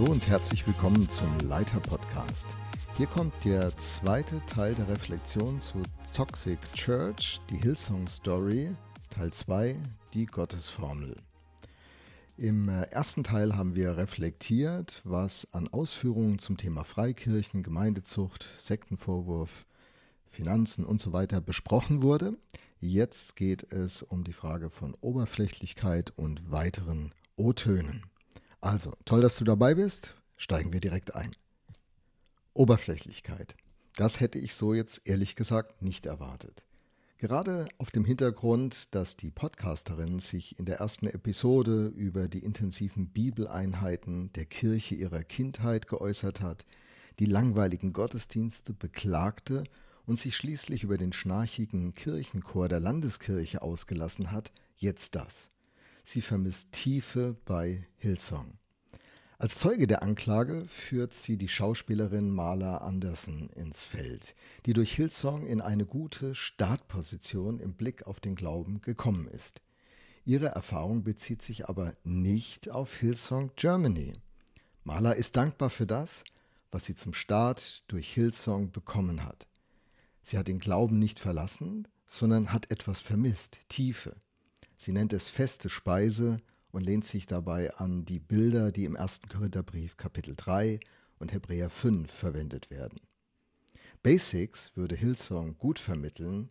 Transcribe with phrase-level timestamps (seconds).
[0.00, 2.46] Hallo und herzlich willkommen zum Leiter Podcast.
[2.96, 5.82] Hier kommt der zweite Teil der Reflexion zu
[6.14, 8.70] Toxic Church, die Hillsong Story,
[9.10, 9.76] Teil 2,
[10.14, 11.16] die Gottesformel.
[12.40, 19.66] Im äh, ersten Teil haben wir reflektiert, was an Ausführungen zum Thema Freikirchen, Gemeindezucht, Sektenvorwurf,
[20.30, 22.38] Finanzen und so weiter besprochen wurde.
[22.78, 28.06] Jetzt geht es um die Frage von Oberflächlichkeit und weiteren O-Tönen.
[28.62, 30.14] Also, toll, dass du dabei bist.
[30.38, 31.36] Steigen wir direkt ein.
[32.54, 33.54] Oberflächlichkeit.
[33.96, 36.62] Das hätte ich so jetzt ehrlich gesagt nicht erwartet.
[37.20, 43.08] Gerade auf dem Hintergrund, dass die Podcasterin sich in der ersten Episode über die intensiven
[43.08, 46.64] Bibeleinheiten der Kirche ihrer Kindheit geäußert hat,
[47.18, 49.64] die langweiligen Gottesdienste beklagte
[50.06, 55.50] und sich schließlich über den schnarchigen Kirchenchor der Landeskirche ausgelassen hat, jetzt das.
[56.02, 58.59] Sie vermisst Tiefe bei Hillsong.
[59.40, 64.34] Als Zeuge der Anklage führt sie die Schauspielerin Marla Anderson ins Feld,
[64.66, 69.62] die durch Hillsong in eine gute Startposition im Blick auf den Glauben gekommen ist.
[70.26, 74.12] Ihre Erfahrung bezieht sich aber nicht auf Hillsong Germany.
[74.84, 76.22] Marla ist dankbar für das,
[76.70, 79.46] was sie zum Start durch Hillsong bekommen hat.
[80.20, 84.16] Sie hat den Glauben nicht verlassen, sondern hat etwas vermisst, Tiefe.
[84.76, 89.20] Sie nennt es feste Speise und lehnt sich dabei an die Bilder, die im 1.
[89.28, 90.80] Korintherbrief Kapitel 3
[91.18, 93.00] und Hebräer 5 verwendet werden.
[94.02, 96.48] Basics würde Hillsong gut vermitteln,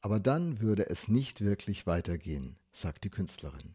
[0.00, 3.74] aber dann würde es nicht wirklich weitergehen, sagt die Künstlerin.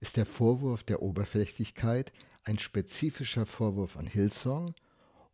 [0.00, 2.12] Ist der Vorwurf der Oberflächlichkeit
[2.44, 4.74] ein spezifischer Vorwurf an Hillsong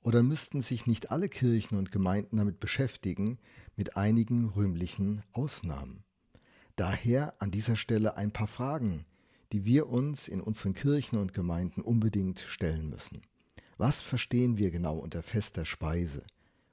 [0.03, 3.39] oder müssten sich nicht alle Kirchen und Gemeinden damit beschäftigen,
[3.77, 6.05] mit einigen rühmlichen Ausnahmen?
[6.77, 9.05] Daher an dieser Stelle ein paar Fragen,
[9.53, 13.23] die wir uns in unseren Kirchen und Gemeinden unbedingt stellen müssen.
[13.79, 16.23] Was verstehen wir genau unter fester Speise,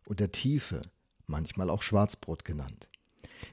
[0.06, 0.82] unter Tiefe,
[1.26, 2.90] manchmal auch Schwarzbrot genannt?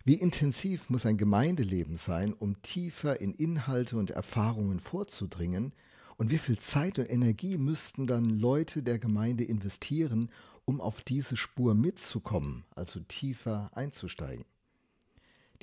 [0.04, 5.72] Wie intensiv muss ein Gemeindeleben sein, um tiefer in Inhalte und Erfahrungen vorzudringen?
[6.16, 10.30] Und wie viel Zeit und Energie müssten dann Leute der Gemeinde investieren,
[10.64, 14.44] um auf diese Spur mitzukommen, also tiefer einzusteigen?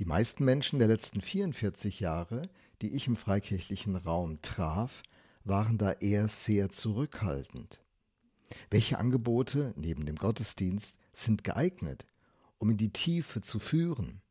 [0.02, 2.42] Die meisten Menschen der letzten 44 Jahre,
[2.82, 5.04] die ich im freikirchlichen Raum traf,
[5.44, 7.82] waren da eher sehr zurückhaltend.
[8.72, 12.08] Welche Angebote neben dem Gottesdienst sind geeignet,
[12.58, 14.22] um in die Tiefe zu führen?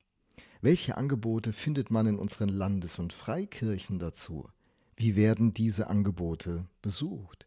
[0.60, 4.48] Welche Angebote findet man in unseren Landes- und Freikirchen dazu?
[4.96, 7.46] Wie werden diese Angebote besucht?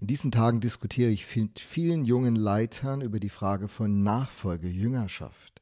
[0.00, 5.61] In diesen Tagen diskutiere ich mit vielen jungen Leitern über die Frage von Nachfolge, Jüngerschaft.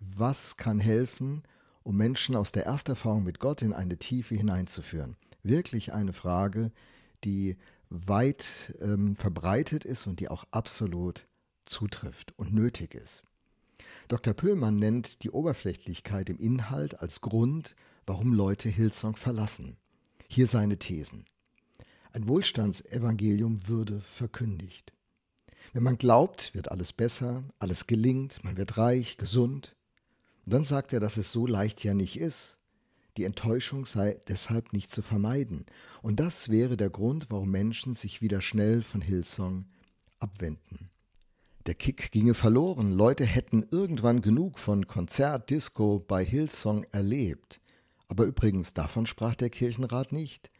[0.00, 1.42] Was kann helfen,
[1.82, 5.16] um Menschen aus der Ersterfahrung mit Gott in eine Tiefe hineinzuführen?
[5.42, 6.72] Wirklich eine Frage,
[7.22, 7.56] die
[7.90, 11.26] weit ähm, verbreitet ist und die auch absolut
[11.66, 13.24] zutrifft und nötig ist.
[14.08, 14.34] Dr.
[14.34, 17.74] Püllmann nennt die Oberflächlichkeit im Inhalt als Grund,
[18.06, 19.76] warum Leute Hillsong verlassen.
[20.28, 21.26] Hier seine Thesen.
[22.12, 24.92] Ein Wohlstandsevangelium würde verkündigt.
[25.72, 29.76] Wenn man glaubt, wird alles besser, alles gelingt, man wird reich, gesund.
[30.50, 32.58] Und dann sagt er, dass es so leicht ja nicht ist.
[33.16, 35.64] Die Enttäuschung sei deshalb nicht zu vermeiden.
[36.02, 39.66] Und das wäre der Grund, warum Menschen sich wieder schnell von Hillsong
[40.18, 40.90] abwenden.
[41.66, 42.90] Der Kick ginge verloren.
[42.90, 47.60] Leute hätten irgendwann genug von Konzert, Disco bei Hillsong erlebt.
[48.08, 50.50] Aber übrigens, davon sprach der Kirchenrat nicht.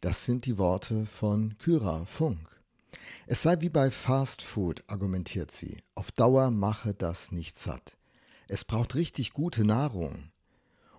[0.00, 2.60] Das sind die Worte von Kyra Funk.
[3.28, 5.84] Es sei wie bei Fast Food, argumentiert sie.
[5.94, 7.95] Auf Dauer mache das nicht satt.
[8.48, 10.30] Es braucht richtig gute Nahrung.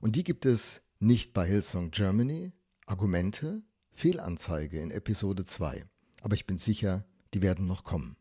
[0.01, 2.51] Und die gibt es nicht bei Hillsong Germany.
[2.85, 5.85] Argumente, Fehlanzeige in Episode 2.
[6.21, 8.17] Aber ich bin sicher, die werden noch kommen.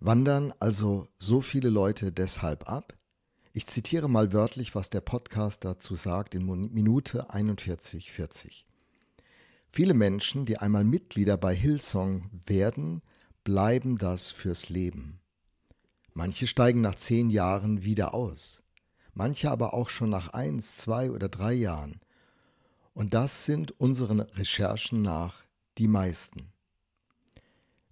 [0.00, 2.96] Wandern also so viele Leute deshalb ab?
[3.52, 8.64] Ich zitiere mal wörtlich, was der Podcast dazu sagt in Minute 41,40.
[9.70, 13.02] Viele Menschen, die einmal Mitglieder bei Hillsong werden,
[13.44, 15.20] bleiben das fürs Leben.
[16.16, 18.62] Manche steigen nach zehn Jahren wieder aus,
[19.12, 22.00] manche aber auch schon nach eins, zwei oder drei Jahren.
[22.94, 25.44] Und das sind unseren Recherchen nach
[25.76, 26.54] die meisten.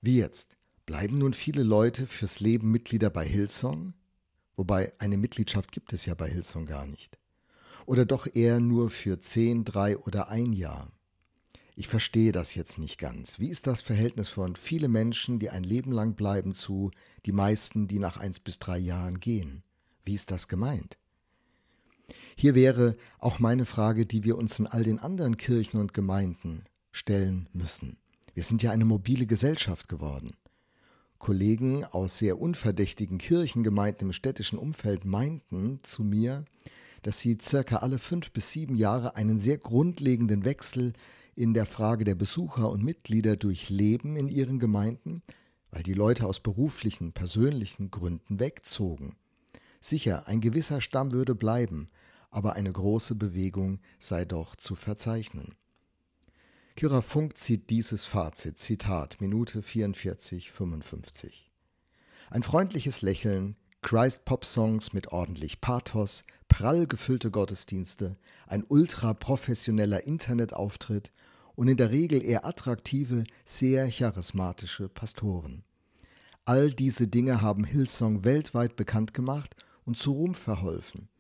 [0.01, 0.57] Wie jetzt?
[0.87, 3.93] Bleiben nun viele Leute fürs Leben Mitglieder bei Hillsong?
[4.57, 7.19] Wobei eine Mitgliedschaft gibt es ja bei Hillsong gar nicht.
[7.85, 10.91] Oder doch eher nur für zehn, drei oder ein Jahr?
[11.77, 13.41] Ich verstehe das jetzt nicht ganz.
[13.41, 16.93] Wie ist das Verhältnis von viele Menschen, die ein Leben lang bleiben, zu
[17.27, 19.65] die meisten, die nach eins bis drei Jahren gehen?
[20.05, 20.99] Wie ist das gemeint?
[22.37, 26.65] Hier wäre auch meine Frage, die wir uns in all den anderen Kirchen und Gemeinden
[26.93, 27.97] stellen müssen.
[28.35, 30.37] Wir sind ja eine mobile Gesellschaft geworden.
[31.19, 36.45] Kollegen aus sehr unverdächtigen Kirchengemeinden im städtischen Umfeld meinten zu mir,
[37.03, 40.93] dass sie circa alle fünf bis sieben Jahre einen sehr grundlegenden Wechsel
[41.37, 45.23] in der Frage der Besucher und Mitglieder durchleben in ihren Gemeinden,
[45.71, 49.17] weil die Leute aus beruflichen, persönlichen Gründen wegzogen.
[49.81, 51.89] Sicher, ein gewisser Stamm würde bleiben,
[52.31, 55.55] aber eine große Bewegung sei doch zu verzeichnen.
[56.77, 61.51] Kira Funk zieht dieses Fazit, Zitat, Minute 44, 55.
[62.31, 68.17] Ein freundliches Lächeln, Christ-Pop-Songs mit ordentlich Pathos, prall gefüllte Gottesdienste,
[68.47, 71.13] ein ultra professioneller Internetauftritt
[71.55, 75.65] und in der Regel eher attraktive, sehr charismatische Pastoren.
[76.47, 79.55] All diese Dinge haben Hillsong weltweit bekannt gemacht
[79.85, 81.11] und zu Ruhm verholfen.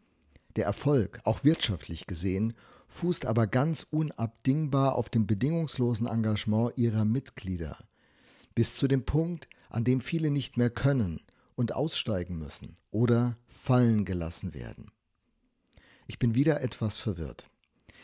[0.56, 2.54] Der Erfolg, auch wirtschaftlich gesehen,
[2.88, 7.76] fußt aber ganz unabdingbar auf dem bedingungslosen Engagement ihrer Mitglieder,
[8.54, 11.20] bis zu dem Punkt, an dem viele nicht mehr können
[11.54, 14.90] und aussteigen müssen oder fallen gelassen werden.
[16.06, 17.48] Ich bin wieder etwas verwirrt.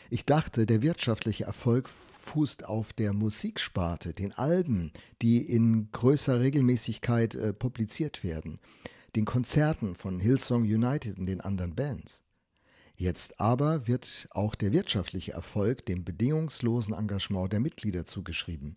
[0.09, 7.35] Ich dachte, der wirtschaftliche Erfolg fußt auf der Musiksparte, den Alben, die in größerer Regelmäßigkeit
[7.35, 8.59] äh, publiziert werden,
[9.15, 12.23] den Konzerten von Hillsong United und den anderen Bands.
[12.95, 18.75] Jetzt aber wird auch der wirtschaftliche Erfolg dem bedingungslosen Engagement der Mitglieder zugeschrieben.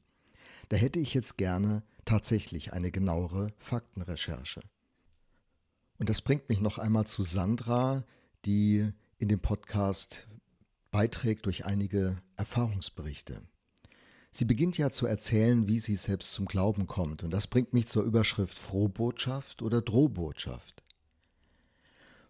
[0.68, 4.60] Da hätte ich jetzt gerne tatsächlich eine genauere Faktenrecherche.
[5.98, 8.04] Und das bringt mich noch einmal zu Sandra,
[8.44, 10.28] die in dem Podcast
[10.90, 13.42] beiträgt durch einige Erfahrungsberichte.
[14.30, 17.22] Sie beginnt ja zu erzählen, wie sie selbst zum Glauben kommt.
[17.22, 20.82] Und das bringt mich zur Überschrift Frohbotschaft oder Drohbotschaft.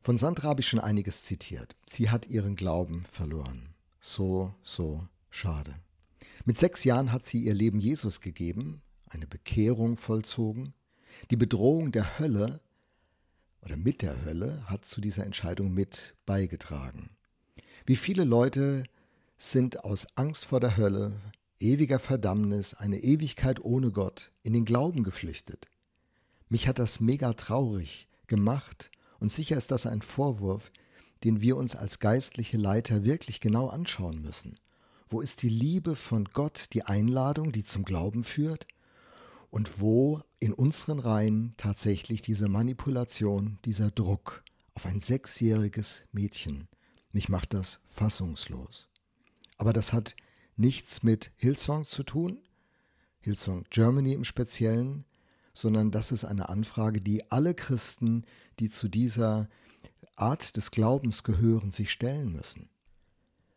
[0.01, 1.75] Von Sandra habe ich schon einiges zitiert.
[1.87, 3.71] Sie hat ihren Glauben verloren.
[4.01, 5.77] So, so schade.
[6.46, 10.75] Mit sechs Jahren hat sie ihr Leben Jesus gegeben, eine Bekehrung vollzogen.
[11.31, 12.61] Die Bedrohung der Hölle
[13.62, 17.08] oder mit der Hölle hat zu dieser Entscheidung mit beigetragen.
[17.87, 18.85] Wie viele Leute
[19.38, 21.19] sind aus Angst vor der Hölle,
[21.61, 25.67] ewiger Verdammnis, eine Ewigkeit ohne Gott in den Glauben geflüchtet.
[26.50, 30.73] Mich hat das mega traurig gemacht und sicher ist das ein Vorwurf,
[31.25, 34.58] den wir uns als geistliche Leiter wirklich genau anschauen müssen.
[35.09, 38.67] Wo ist die Liebe von Gott, die Einladung, die zum Glauben führt?
[39.51, 44.43] Und wo in unseren Reihen tatsächlich diese Manipulation, dieser Druck
[44.75, 46.69] auf ein sechsjähriges Mädchen?
[47.12, 48.89] Mich macht das fassungslos.
[49.56, 50.17] Aber das hat
[50.56, 52.39] nichts mit Hillsong zu tun,
[53.21, 55.05] Hillsong Germany im Speziellen,
[55.53, 58.25] sondern das ist eine Anfrage, die alle Christen,
[58.59, 59.49] die zu dieser
[60.17, 62.69] Art des Glaubens gehören, sich stellen müssen.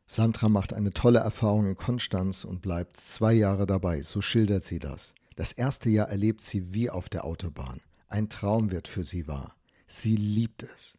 [0.08, 4.80] Sandra macht eine tolle Erfahrung in Konstanz und bleibt zwei Jahre dabei, so schildert sie
[4.80, 5.14] das.
[5.36, 7.82] Das erste Jahr erlebt sie wie auf der Autobahn.
[8.08, 9.56] Ein Traum wird für sie wahr.
[9.86, 10.98] Sie liebt es.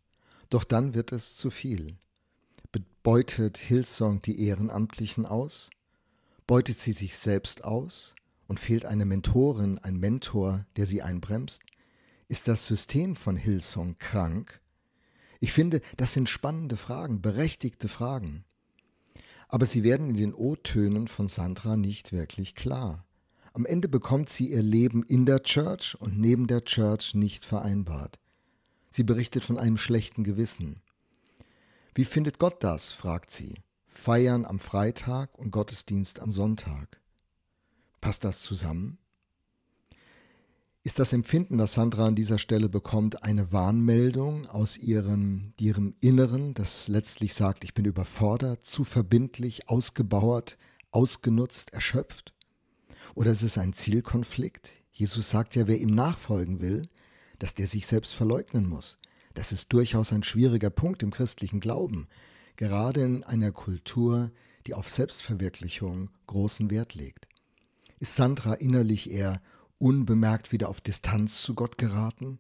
[0.51, 1.97] Doch dann wird es zu viel.
[3.03, 5.71] Beutet Hillsong die Ehrenamtlichen aus?
[6.47, 8.15] Beutet sie sich selbst aus?
[8.47, 11.63] Und fehlt eine Mentorin, ein Mentor, der sie einbremst?
[12.29, 14.61] Ist das System von Hillsong krank?
[15.41, 18.45] Ich finde, das sind spannende Fragen, berechtigte Fragen.
[19.49, 23.05] Aber sie werden in den O-Tönen von Sandra nicht wirklich klar.
[23.55, 28.19] Am Ende bekommt sie ihr Leben in der Church und neben der Church nicht vereinbart.
[28.91, 30.81] Sie berichtet von einem schlechten Gewissen.
[31.95, 32.93] Wie findet Gott das?
[32.93, 33.57] fragt sie.
[33.87, 37.01] Feiern am Freitag und Gottesdienst am Sonntag.
[38.01, 38.99] Passt das zusammen?
[40.89, 46.55] Ist das Empfinden, das Sandra an dieser Stelle bekommt, eine Warnmeldung aus ihrem, ihrem Inneren,
[46.55, 50.57] das letztlich sagt, ich bin überfordert, zu verbindlich, ausgebauert,
[50.91, 52.33] ausgenutzt, erschöpft?
[53.15, 54.79] Oder ist es ein Zielkonflikt?
[54.91, 56.89] Jesus sagt ja, wer ihm nachfolgen will,
[57.39, 58.99] dass der sich selbst verleugnen muss.
[59.35, 62.09] Das ist durchaus ein schwieriger Punkt im christlichen Glauben,
[62.57, 64.31] gerade in einer Kultur,
[64.67, 67.29] die auf Selbstverwirklichung großen Wert legt.
[68.01, 69.43] Ist Sandra innerlich eher
[69.79, 72.39] unbemerkt wieder auf Distanz zu Gott geraten?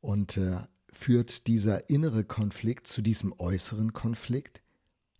[0.00, 0.58] Und äh,
[0.90, 4.62] führt dieser innere Konflikt zu diesem äußeren Konflikt?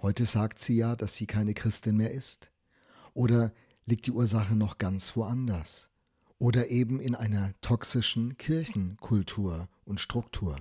[0.00, 2.50] Heute sagt sie ja, dass sie keine Christin mehr ist.
[3.14, 3.52] Oder
[3.87, 5.90] liegt die Ursache noch ganz woanders?
[6.38, 10.56] Oder eben in einer toxischen Kirchenkultur und Struktur?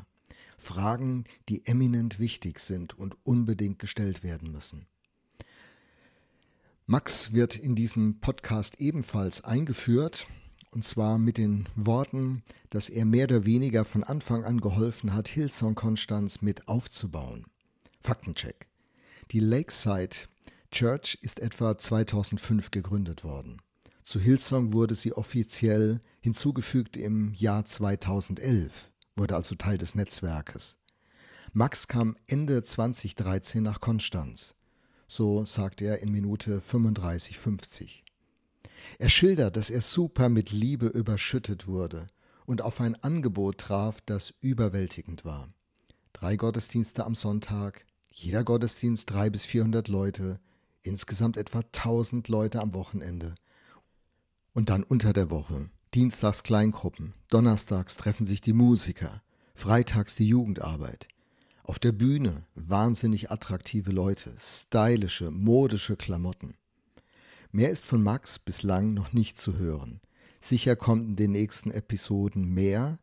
[0.57, 4.85] Fragen, die eminent wichtig sind und unbedingt gestellt werden müssen.
[6.87, 10.27] Max wird in diesem Podcast ebenfalls eingeführt,
[10.71, 15.27] und zwar mit den Worten, dass er mehr oder weniger von Anfang an geholfen hat,
[15.27, 17.45] Hillsong Konstanz mit aufzubauen.
[17.99, 18.67] Faktencheck.
[19.31, 20.27] Die Lakeside
[20.71, 23.61] Church ist etwa 2005 gegründet worden.
[24.05, 30.77] Zu Hillsong wurde sie offiziell hinzugefügt im Jahr 2011, wurde also Teil des Netzwerkes.
[31.53, 34.55] Max kam Ende 2013 nach Konstanz.
[35.11, 38.03] So sagt er in Minute 35,50.
[38.97, 42.07] Er schildert, dass er super mit Liebe überschüttet wurde
[42.45, 45.49] und auf ein Angebot traf, das überwältigend war.
[46.13, 50.39] Drei Gottesdienste am Sonntag, jeder Gottesdienst drei bis vierhundert Leute,
[50.81, 53.35] insgesamt etwa 1000 Leute am Wochenende.
[54.53, 55.69] Und dann unter der Woche.
[55.93, 59.21] Dienstags Kleingruppen, donnerstags treffen sich die Musiker,
[59.55, 61.09] freitags die Jugendarbeit.
[61.63, 66.55] Auf der Bühne wahnsinnig attraktive Leute, stylische, modische Klamotten.
[67.51, 70.01] Mehr ist von Max bislang noch nicht zu hören.
[70.39, 72.97] Sicher kommt in den nächsten Episoden mehr.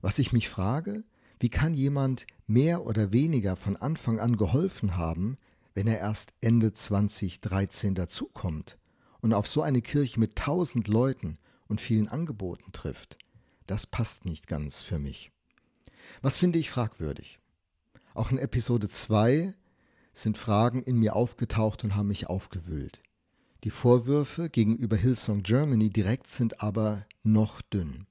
[0.00, 1.02] Was ich mich frage,
[1.40, 5.38] wie kann jemand mehr oder weniger von Anfang an geholfen haben,
[5.74, 8.78] wenn er erst Ende 2013 dazukommt
[9.20, 13.18] und auf so eine Kirche mit tausend Leuten und vielen Angeboten trifft?
[13.66, 15.32] Das passt nicht ganz für mich.
[16.20, 17.40] Was finde ich fragwürdig?
[18.14, 19.54] Auch in Episode 2
[20.12, 23.02] sind Fragen in mir aufgetaucht und haben mich aufgewühlt.
[23.64, 28.06] Die Vorwürfe gegenüber Hillsong Germany direkt sind aber noch dünn.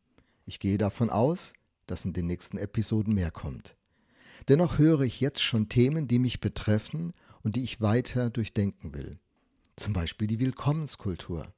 [0.45, 1.53] Ich gehe davon aus,
[1.85, 3.75] dass in den nächsten Episoden mehr kommt.
[4.47, 9.19] Dennoch höre ich jetzt schon Themen, die mich betreffen und die ich weiter durchdenken will.
[9.75, 11.53] Zum Beispiel die Willkommenskultur.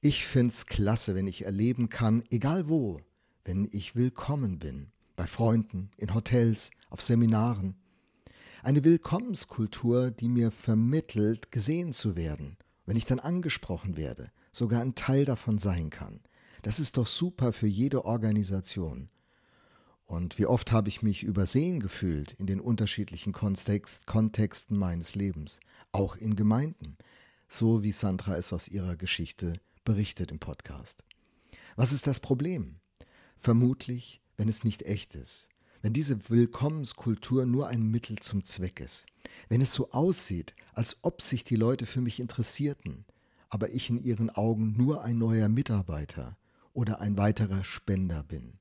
[0.00, 3.00] Ich find's klasse, wenn ich erleben kann, egal wo,
[3.44, 4.92] wenn ich willkommen bin.
[5.20, 7.74] Bei Freunden, in Hotels, auf Seminaren.
[8.62, 14.94] Eine Willkommenskultur, die mir vermittelt, gesehen zu werden, wenn ich dann angesprochen werde, sogar ein
[14.94, 16.20] Teil davon sein kann.
[16.62, 19.10] Das ist doch super für jede Organisation.
[20.06, 25.60] Und wie oft habe ich mich übersehen gefühlt in den unterschiedlichen Kontext, Kontexten meines Lebens,
[25.92, 26.96] auch in Gemeinden,
[27.46, 31.04] so wie Sandra es aus ihrer Geschichte berichtet im Podcast.
[31.76, 32.76] Was ist das Problem?
[33.36, 35.50] Vermutlich, wenn es nicht echt ist,
[35.82, 39.04] wenn diese Willkommenskultur nur ein Mittel zum Zweck ist,
[39.50, 43.04] wenn es so aussieht, als ob sich die Leute für mich interessierten,
[43.50, 46.38] aber ich in ihren Augen nur ein neuer Mitarbeiter
[46.72, 48.54] oder ein weiterer Spender bin.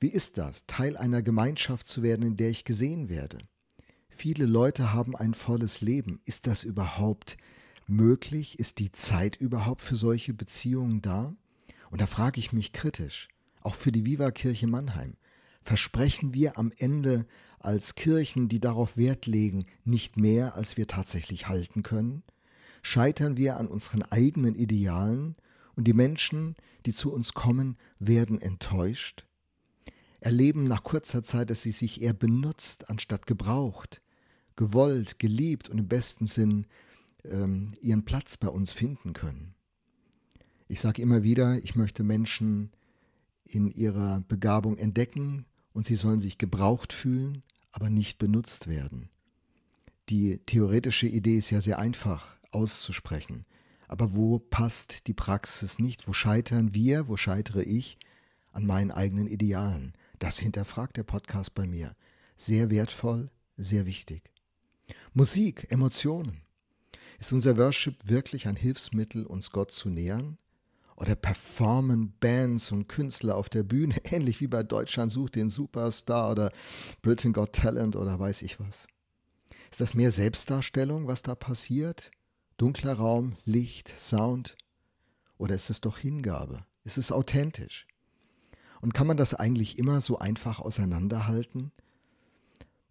[0.00, 3.38] Wie ist das, Teil einer Gemeinschaft zu werden, in der ich gesehen werde?
[4.10, 6.20] Viele Leute haben ein volles Leben.
[6.26, 7.38] Ist das überhaupt
[7.86, 8.58] möglich?
[8.58, 11.34] Ist die Zeit überhaupt für solche Beziehungen da?
[11.90, 13.28] Und da frage ich mich kritisch,
[13.66, 15.16] auch für die Viva Kirche Mannheim.
[15.62, 17.26] Versprechen wir am Ende
[17.58, 22.22] als Kirchen, die darauf Wert legen, nicht mehr, als wir tatsächlich halten können?
[22.82, 25.36] Scheitern wir an unseren eigenen Idealen
[25.74, 26.54] und die Menschen,
[26.86, 29.26] die zu uns kommen, werden enttäuscht?
[30.20, 34.02] erleben nach kurzer Zeit, dass sie sich eher benutzt anstatt gebraucht,
[34.56, 36.66] gewollt, geliebt und im besten Sinn
[37.24, 39.54] ähm, ihren Platz bei uns finden können.
[40.66, 42.72] Ich sage immer wieder, ich möchte Menschen
[43.46, 49.08] in ihrer Begabung entdecken und sie sollen sich gebraucht fühlen, aber nicht benutzt werden.
[50.08, 53.44] Die theoretische Idee ist ja sehr einfach auszusprechen,
[53.88, 56.08] aber wo passt die Praxis nicht?
[56.08, 57.98] Wo scheitern wir, wo scheitere ich
[58.52, 59.94] an meinen eigenen Idealen?
[60.18, 61.94] Das hinterfragt der Podcast bei mir.
[62.36, 64.30] Sehr wertvoll, sehr wichtig.
[65.14, 66.40] Musik, Emotionen.
[67.18, 70.38] Ist unser Worship wirklich ein Hilfsmittel, uns Gott zu nähern?
[70.96, 76.30] Oder performen Bands und Künstler auf der Bühne, ähnlich wie bei Deutschland sucht den Superstar
[76.30, 76.50] oder
[77.02, 78.86] Britain Got Talent oder weiß ich was?
[79.70, 82.10] Ist das mehr Selbstdarstellung, was da passiert?
[82.56, 84.56] Dunkler Raum, Licht, Sound?
[85.36, 86.64] Oder ist es doch Hingabe?
[86.84, 87.86] Ist es authentisch?
[88.80, 91.72] Und kann man das eigentlich immer so einfach auseinanderhalten?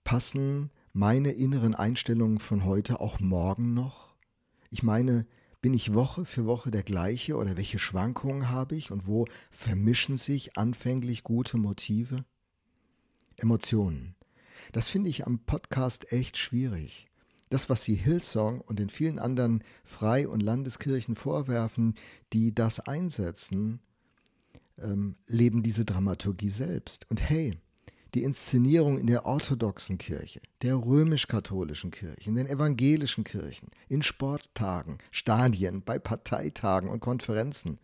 [0.04, 4.16] Passen meine inneren Einstellungen von heute auch morgen noch?
[4.70, 5.26] Ich meine,
[5.66, 10.16] bin ich Woche für Woche der gleiche oder welche Schwankungen habe ich und wo vermischen
[10.16, 12.24] sich anfänglich gute Motive?
[13.36, 14.14] Emotionen.
[14.74, 17.08] Das finde ich am Podcast echt schwierig.
[17.50, 21.96] Das, was sie Hillsong und den vielen anderen Frei- und Landeskirchen vorwerfen,
[22.32, 23.80] die das einsetzen,
[24.78, 27.10] ähm, leben diese Dramaturgie selbst.
[27.10, 27.58] Und hey,
[28.16, 34.98] die Inszenierung in der orthodoxen Kirche, der römisch-katholischen Kirche, in den evangelischen Kirchen, in Sporttagen,
[35.12, 37.78] Stadien, bei Parteitagen und Konferenzen,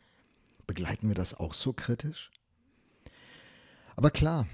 [0.66, 2.32] begleiten wir das auch so kritisch?
[3.96, 4.48] Aber klar,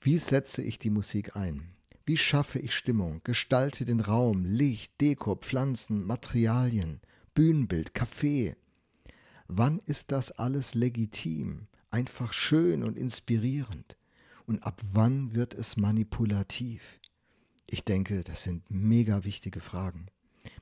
[0.00, 1.68] wie setze ich die Musik ein?
[2.06, 7.00] Wie schaffe ich Stimmung, gestalte den Raum, Licht, Deko, Pflanzen, Materialien,
[7.34, 8.56] Bühnenbild, Kaffee?
[9.46, 11.68] Wann ist das alles legitim?
[11.90, 13.96] einfach schön und inspirierend?
[14.48, 17.00] Und ab wann wird es manipulativ?
[17.66, 20.06] Ich denke, das sind mega wichtige Fragen.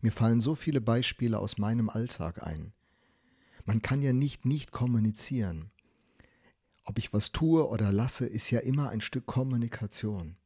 [0.01, 2.73] Mir fallen so viele Beispiele aus meinem Alltag ein.
[3.65, 5.71] Man kann ja nicht nicht kommunizieren.
[6.83, 10.37] Ob ich was tue oder lasse, ist ja immer ein Stück Kommunikation.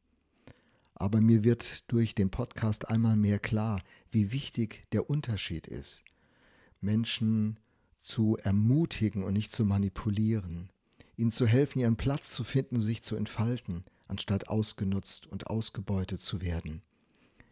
[0.93, 3.81] Aber mir wird durch den Podcast einmal mehr klar,
[4.11, 6.03] wie wichtig der Unterschied ist.
[6.79, 7.59] Menschen
[8.03, 10.71] zu ermutigen und nicht zu manipulieren,
[11.21, 16.19] ihnen zu helfen, ihren Platz zu finden und sich zu entfalten, anstatt ausgenutzt und ausgebeutet
[16.19, 16.81] zu werden.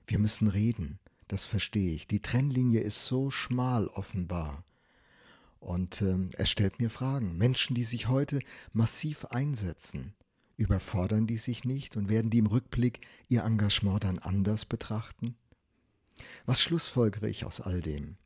[0.07, 2.07] Wir müssen reden, das verstehe ich.
[2.07, 4.65] Die Trennlinie ist so schmal offenbar.
[5.59, 7.37] Und äh, es stellt mir Fragen.
[7.37, 8.39] Menschen, die sich heute
[8.73, 10.13] massiv einsetzen,
[10.57, 15.35] überfordern die sich nicht und werden die im Rückblick ihr Engagement dann anders betrachten?
[16.45, 18.17] Was schlussfolgere ich aus all dem?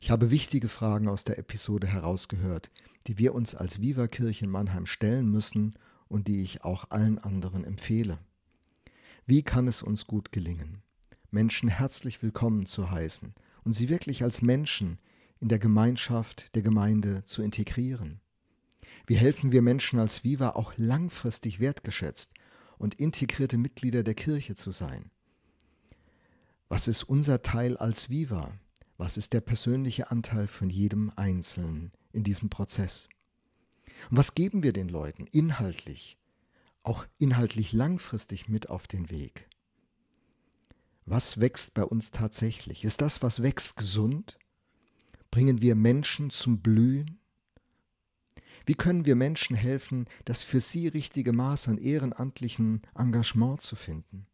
[0.00, 2.70] Ich habe wichtige Fragen aus der Episode herausgehört,
[3.06, 5.74] die wir uns als Viva Kirche in Mannheim stellen müssen
[6.08, 8.18] und die ich auch allen anderen empfehle.
[9.26, 10.82] Wie kann es uns gut gelingen,
[11.30, 13.34] Menschen herzlich willkommen zu heißen
[13.64, 14.98] und sie wirklich als Menschen
[15.40, 18.20] in der Gemeinschaft der Gemeinde zu integrieren?
[19.06, 22.32] Wie helfen wir Menschen als Viva auch langfristig wertgeschätzt
[22.78, 25.10] und integrierte Mitglieder der Kirche zu sein?
[26.68, 28.52] Was ist unser Teil als Viva?
[28.98, 33.08] Was ist der persönliche Anteil von jedem Einzelnen in diesem Prozess?
[34.10, 36.18] Und was geben wir den Leuten inhaltlich,
[36.82, 39.48] auch inhaltlich langfristig mit auf den Weg?
[41.04, 42.84] Was wächst bei uns tatsächlich?
[42.84, 44.38] Ist das, was wächst, gesund?
[45.30, 47.18] Bringen wir Menschen zum Blühen?
[48.64, 54.26] Wie können wir Menschen helfen, das für sie richtige Maß an ehrenamtlichen Engagement zu finden?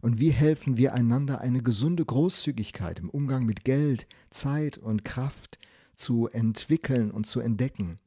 [0.00, 5.58] Und wie helfen wir einander eine gesunde Großzügigkeit im Umgang mit Geld, Zeit und Kraft
[5.94, 7.98] zu entwickeln und zu entdecken,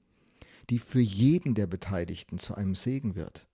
[0.69, 3.47] die für jeden der Beteiligten zu einem Segen wird?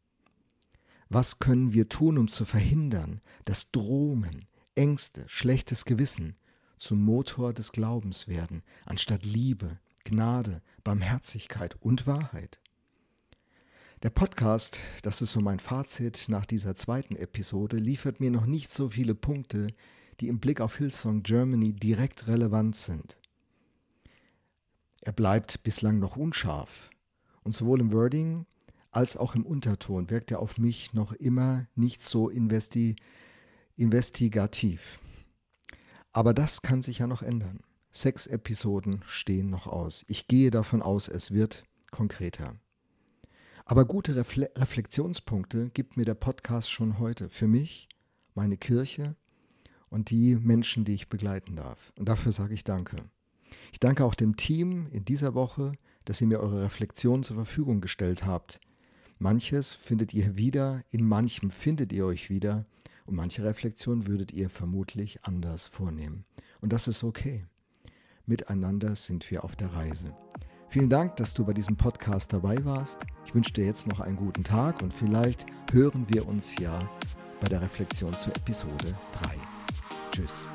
[1.10, 6.36] Was können wir tun, um zu verhindern, dass Drohungen, Ängste, schlechtes Gewissen
[6.78, 12.62] zum Motor des Glaubens werden, anstatt Liebe, Gnade, Barmherzigkeit und Wahrheit?
[14.02, 18.72] Der Podcast, das ist so mein Fazit nach dieser zweiten Episode, liefert mir noch nicht
[18.72, 19.68] so viele Punkte,
[20.22, 23.18] die im Blick auf Hillsong Germany direkt relevant sind.
[25.02, 26.90] Er bleibt bislang noch unscharf
[27.44, 28.46] und sowohl im Wording
[28.92, 32.96] als auch im Unterton wirkt er auf mich noch immer nicht so investi
[33.76, 35.00] investigativ.
[36.14, 37.60] Aber das kann sich ja noch ändern.
[37.92, 40.06] Sechs Episoden stehen noch aus.
[40.08, 42.56] Ich gehe davon aus, es wird konkreter.
[43.70, 47.88] Aber gute Refle Reflexionspunkte gibt mir der Podcast schon heute für mich,
[48.34, 49.16] meine Kirche
[49.90, 51.94] und die Menschen, die ich begleiten darf.
[51.96, 52.98] Und dafür sage ich Danke.
[53.72, 55.74] Ich danke auch dem Team in dieser Woche,
[56.06, 58.60] dass ihr mir eure Reflexion zur Verfügung gestellt habt.
[59.20, 62.66] Manches findet ihr wieder, in manchem findet ihr euch wieder
[63.06, 66.26] und manche Reflexion würdet ihr vermutlich anders vornehmen.
[66.60, 67.46] Und das ist okay.
[68.26, 70.12] Miteinander sind wir auf der Reise.
[70.70, 73.04] Vielen Dank, dass du bei diesem Podcast dabei warst.
[73.26, 76.88] Ich wünsche dir jetzt noch einen guten Tag und vielleicht hören wir uns ja
[77.42, 79.30] bei der Reflexion zur Episode 3.
[80.12, 80.46] Tschüss.